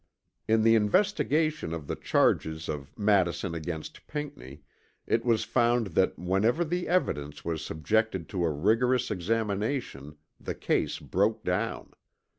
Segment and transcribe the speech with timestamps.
[0.47, 4.63] In the investigation of the charges of Madison against Pinckney
[5.05, 10.97] it was found that whenever the evidence was subjected to a rigorous examination the case
[10.97, 11.91] broke down.